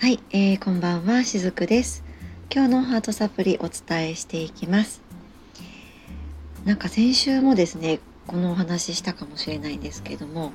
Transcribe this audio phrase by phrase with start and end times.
[0.00, 2.02] はい、えー、こんばんはしずくです。
[2.50, 5.02] 今日のハートサプリお伝えしていきます。
[6.64, 10.52] なんか先週もですねこのお話ししたかもしれないんですけども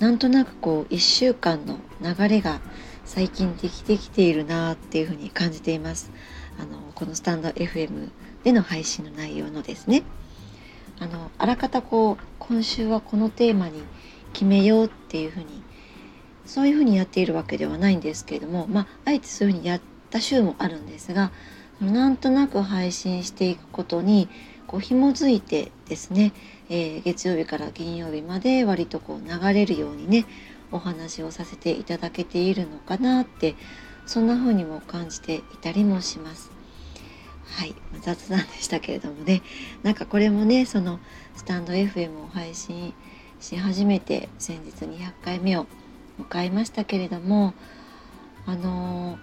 [0.00, 2.60] なんとなくこう1週間の流れが
[3.04, 6.10] 最近できてきているなっていうふうに感じています。
[6.58, 8.10] あのこのスタンド FM
[8.42, 10.02] での配信の内容のですね。
[10.98, 13.80] あのあらかたこう今週はこのテーマに
[14.32, 15.62] 決めようっていうふうに
[16.46, 21.30] そういうふうにやっているわけではないんですけれども、まあ、あえてそういうふうにやった週もあるんですが
[21.80, 24.28] なんとなく配信していくことに
[24.66, 26.32] こう紐づいてですね、
[26.68, 30.24] えー、月曜日から金曜日まで割とこう流れるようにね
[30.70, 33.54] お話をさせていただけているのかなって
[34.06, 36.50] そんな風にも感じていたりもします。
[37.44, 39.42] はい、雑談でしたけれどもね
[39.82, 41.00] なんかこれもねその
[41.36, 42.94] スタンド FM を配信
[43.40, 45.66] し始めて先日200回目を
[46.18, 47.54] 迎えましたけれども
[48.46, 49.18] あのー、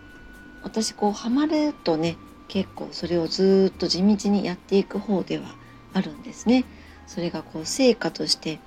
[0.63, 5.55] 私こうハマるとね結構それをずっと地道にやっていく方では
[5.93, 6.65] あるんですね。
[7.09, 8.59] それがこう成果として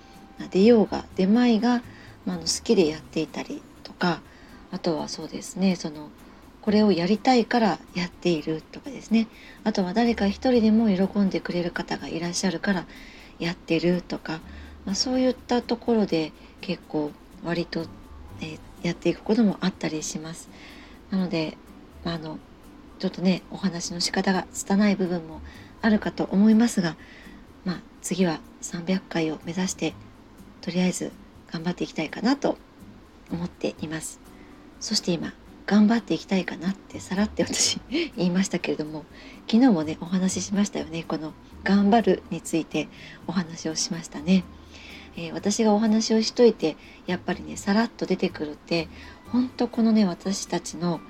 [0.51, 1.81] 出ようが出まいが、
[2.27, 4.21] まあ、の好きでやっていたりとか
[4.73, 6.11] あとはそうですねその
[6.61, 9.29] これをやりたいからやっているとかですね
[9.63, 12.87] あとは誰か一人でも喜んでくれる方がいらっしゃるから
[13.39, 14.41] やってるとか、
[14.87, 17.13] まあ、そういったところで結構
[17.45, 17.87] 割と
[18.43, 20.49] えー、やっていくこともあったりします。
[21.11, 21.57] なので、
[22.05, 22.39] まあ、あの
[22.99, 25.41] ちょっとねお話の仕方が拙い部分も
[25.81, 26.97] あるかと思いますが、
[27.65, 29.95] まあ、次は300回を目指して
[30.61, 31.13] とりあえず
[31.51, 32.59] 頑張っていきたいかなと
[33.31, 34.21] 思っています。
[34.81, 35.33] そして今
[35.67, 39.05] 頑張っていきたいかなってさらって 私言いましたけれども
[39.49, 41.33] 昨日もねお話ししましたよねこの
[41.63, 42.89] 「頑張る」について
[43.27, 44.45] お話をしましたね。
[45.17, 48.89] えー、私がお話をしといてやっぱりねさらっと出てくるって
[49.31, 51.01] 本当このね私たちの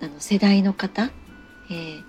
[0.00, 1.10] あの世代の方、
[1.70, 2.02] えー、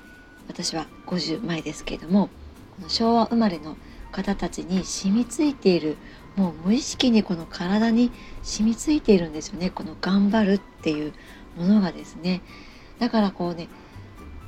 [0.48, 2.30] 私は50前ですけれども
[2.76, 3.78] この昭和生まれの
[4.12, 5.98] 方たちに染みついている
[6.36, 8.12] もう無意識にこの体に
[8.44, 11.14] 染みついているんですよねこの頑張るっていう
[11.58, 12.42] ものがですね。
[13.00, 13.68] だからこうね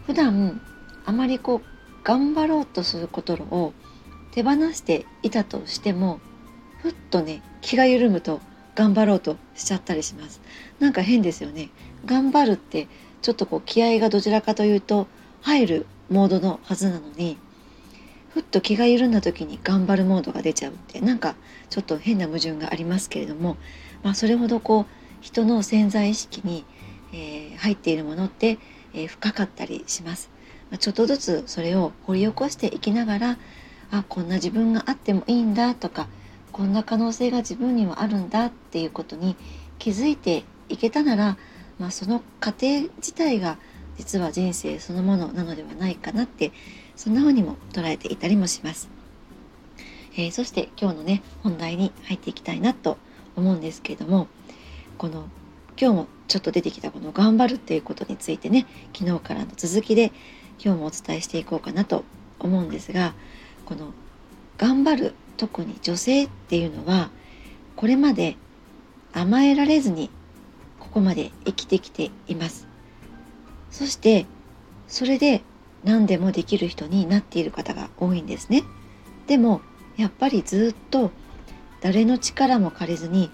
[0.05, 0.61] 普段
[1.05, 3.73] あまりこう頑張ろうとすることを
[4.31, 6.19] 手放していたとしても
[6.81, 8.41] ふっとね気が緩むと
[8.75, 10.41] 頑張ろうとしちゃったりします
[10.79, 11.69] なんか変ですよね
[12.05, 12.87] 頑張るって
[13.21, 15.07] ちょっとこう気合がどちらかというと
[15.41, 17.37] 入るモードのはずなのに
[18.29, 21.35] ふっと気が緩んだ時に頑張るモードが出ちゃうってなんか
[21.69, 23.57] ちょっと変な矛盾がありますけれども、
[24.03, 24.85] まあ、それほどこう
[25.21, 26.63] 人の潜在意識に、
[27.11, 28.59] えー、入っているものって、
[28.93, 30.29] えー、深かったりします。
[30.71, 33.37] まあ、ちょっとずつそれを掘り起こしていきながら
[33.91, 36.07] あこんな自分があってもいいんだとか
[36.51, 39.35] こんな可能性が自分にはあるんだっていうことに
[39.77, 41.37] 気づいていけたなら、
[41.79, 43.57] まあ、その過程自体が
[43.97, 46.51] 実は人生そのものなのではないかなって
[46.95, 48.89] そんな風にも捉えていたりもします。
[50.15, 52.97] えー、そして今日のね本題に入っていきたいなと
[53.35, 54.27] 思うんですけれども
[54.97, 55.29] この
[55.79, 58.65] 今日もちょっと出てきたこの「頑張る」っていうことについてね
[58.97, 60.11] 昨日からの続きで
[60.63, 62.03] 今日もお伝えしていこうかなと
[62.39, 63.13] 思うんですが
[63.65, 63.93] この
[64.57, 67.09] 「頑張る」特に女性っていうのは
[67.77, 68.35] これまで
[69.13, 70.11] 甘えられずに
[70.79, 72.67] ここまで生きてきています。
[73.71, 74.25] そして
[74.87, 75.41] それで
[75.85, 78.63] 何でもできる人になっている方が多いんですね。
[79.27, 79.61] でも
[79.95, 81.11] やっぱりずっと
[81.79, 83.31] 誰の力も借りずに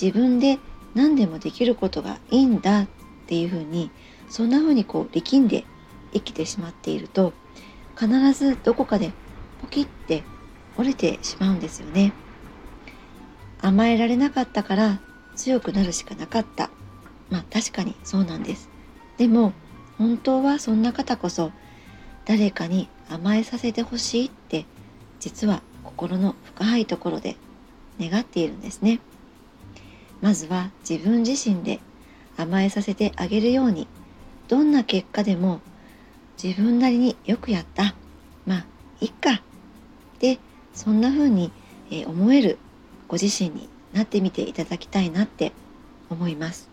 [0.00, 0.60] 自分で
[0.94, 2.88] 何でもできることがいいんだっ
[3.26, 3.90] ていうふうに
[4.28, 5.64] そんなふうにこう力んで
[6.12, 7.32] 生きてしまっていると
[7.98, 9.10] 必ずどこかで
[9.60, 10.22] ポキって
[10.78, 12.12] 折れてしまうんですよね。
[13.60, 15.00] 甘えられなかったから
[15.34, 16.70] 強くなるしかなかった。
[17.30, 18.70] まあ確かにそうなんです。
[19.18, 19.52] でも
[19.98, 21.50] 本当はそんな方こそ
[22.24, 24.64] 誰かに甘えさせてほしいって
[25.18, 27.36] 実は心の深いところで
[28.00, 29.00] 願っているんですね。
[30.20, 31.80] まずは自分自身で
[32.36, 33.88] 甘えさせてあげるように
[34.46, 35.60] どんな結果でも
[36.42, 37.96] 自分なりによくやった。
[38.46, 38.66] まあ
[39.00, 39.42] いっか。
[40.20, 40.38] で
[40.72, 41.50] そんな風に
[42.06, 42.58] 思える
[43.08, 45.52] ご自身になってみていただきたいなって
[46.10, 46.68] 思います。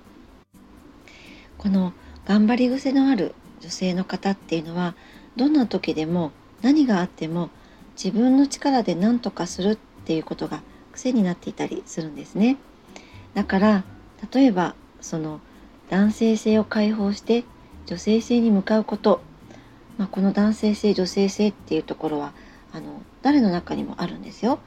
[1.57, 1.94] この
[2.25, 4.95] 頑張り癖のある女性の方っていうのは
[5.36, 6.31] どんな時でも
[6.62, 7.50] 何があっても
[7.95, 10.62] 自分の力で何とかするっていうことが
[10.92, 12.57] 癖になっていたりするんですね。
[13.33, 13.83] だから
[14.33, 15.39] 例えばその
[15.89, 17.44] 男性性を解放して
[17.86, 19.21] 女性性に向かうこと、
[19.97, 22.33] まあ、この男性性女性性っていうところは
[22.75, 24.60] あの誰の中にもあるんですよ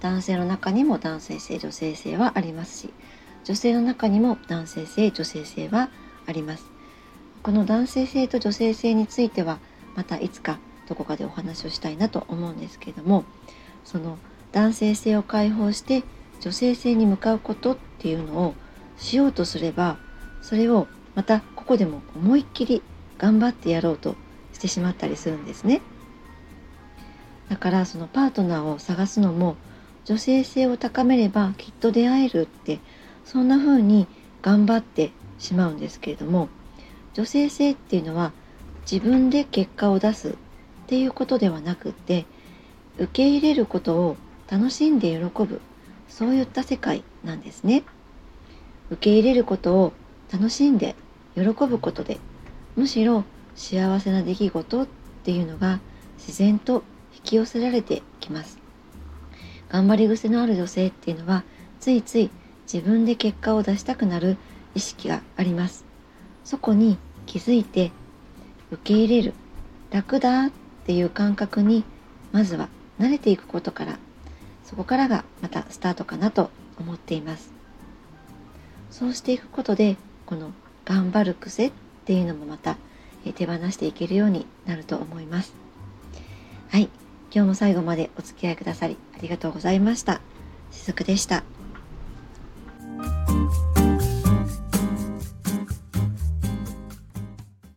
[0.00, 2.94] 男性の中にも男性性女性性はありますし
[3.42, 5.90] 女性の中にも男性性女性性は
[6.26, 6.64] あります
[7.42, 9.58] この男性性と女性性については
[9.96, 13.24] またいつかどこかでお話をしたいなと思うんですけれども
[13.84, 14.16] その
[14.52, 16.04] 男性性を解放して
[16.40, 18.54] 女性性に向かうことっていうのを
[18.96, 19.98] しようとすれば
[20.40, 20.86] それを
[21.16, 22.80] またここでも思いっきり
[23.18, 24.14] 頑張ってやろうと
[24.52, 25.80] してしまったりするんですね。
[27.48, 29.56] だからそのパートナーを探すのも
[30.04, 32.80] 女性性を高めればきっと出会えるって
[33.24, 34.06] そんな風に
[34.42, 36.48] 頑張ってしまうんですけれども
[37.14, 38.32] 女性性っていうのは
[38.90, 40.34] 自分で結果を出すっ
[40.86, 42.26] ていうことではなくって
[42.98, 44.16] 受け入れることを
[44.50, 45.60] 楽しんで喜ぶ
[46.08, 47.82] そういった世界なんですね。
[48.90, 49.92] 受け入れることを
[50.32, 50.94] 楽しんで
[51.34, 52.18] 喜ぶことで
[52.76, 53.24] むしろ
[53.56, 54.86] 幸せな出来事っ
[55.24, 55.80] ていうのが
[56.18, 56.84] 自然と
[57.16, 58.58] 引き寄せられてきます。
[59.68, 61.42] 頑張り癖のある女性っていうのは
[61.80, 62.30] ついつい
[62.72, 64.36] 自分で結果を出したくなる
[64.74, 65.84] 意識があります。
[66.44, 67.90] そこに気づいて
[68.70, 69.34] 受け入れる
[69.90, 70.50] 楽だっ
[70.84, 71.84] ていう感覚に
[72.32, 72.68] まずは
[73.00, 73.98] 慣れていくことから
[74.64, 77.52] そこからがまたスタートかなと思っています。
[78.90, 79.96] そうしていくことで
[80.26, 80.52] この
[80.84, 81.72] 頑張る癖っ
[82.04, 82.76] ていうのもまた
[83.34, 85.52] 手放していけるようになると思います。
[86.70, 86.88] はい。
[87.30, 90.20] 今日も最後までお付き合いくださりありがとうございました。
[90.70, 91.55] しずくでした。